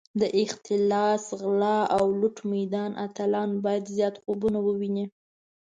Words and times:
د 0.21 0.23
اختلاس، 0.43 1.23
غلا 1.41 1.79
او 1.97 2.05
لوټ 2.19 2.37
میدان 2.53 2.91
اتلان 3.05 3.49
باید 3.65 3.83
زیات 3.95 4.15
خوبونه 4.23 4.59
وویني. 4.63 5.05